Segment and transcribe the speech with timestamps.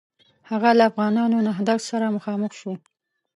[0.49, 2.73] هغه له افغانانو نهضت سره مخامخ شو.